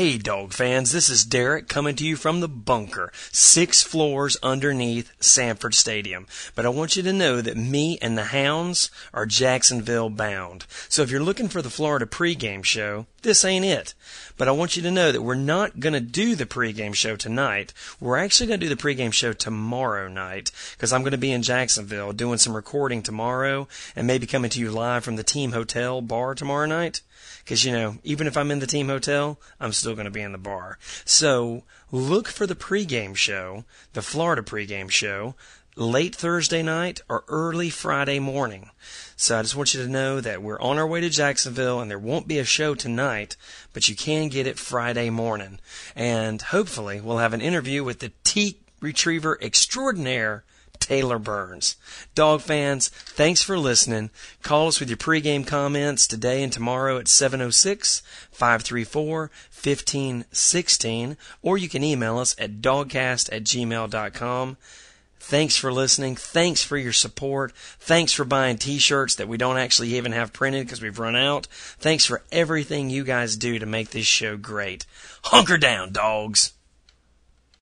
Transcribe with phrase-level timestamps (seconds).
[0.00, 5.12] Hey, dog fans, this is Derek coming to you from the bunker, six floors underneath
[5.22, 6.26] Sanford Stadium.
[6.54, 10.64] But I want you to know that me and the Hounds are Jacksonville bound.
[10.88, 13.92] So if you're looking for the Florida pregame show, this ain't it.
[14.38, 17.14] But I want you to know that we're not going to do the pregame show
[17.14, 17.74] tonight.
[18.00, 21.30] We're actually going to do the pregame show tomorrow night because I'm going to be
[21.30, 25.52] in Jacksonville doing some recording tomorrow and maybe coming to you live from the team
[25.52, 27.02] hotel bar tomorrow night.
[27.44, 30.22] Because, you know, even if I'm in the team hotel, I'm still going to be
[30.22, 30.78] in the bar.
[31.04, 35.34] So look for the pregame show, the Florida pregame show,
[35.76, 38.70] late Thursday night or early Friday morning.
[39.16, 41.90] So I just want you to know that we're on our way to Jacksonville and
[41.90, 43.36] there won't be a show tonight,
[43.72, 45.58] but you can get it Friday morning.
[45.94, 50.44] And hopefully we'll have an interview with the T Retriever extraordinaire,
[50.90, 51.76] Taylor Burns.
[52.16, 54.10] Dog fans, thanks for listening.
[54.42, 61.68] Call us with your pregame comments today and tomorrow at 706 534 1516, or you
[61.68, 64.56] can email us at dawgcast at gmail.com.
[65.20, 66.16] Thanks for listening.
[66.16, 67.52] Thanks for your support.
[67.54, 71.46] Thanks for buying t-shirts that we don't actually even have printed because we've run out.
[71.78, 74.86] Thanks for everything you guys do to make this show great.
[75.22, 76.52] Hunker down, dogs.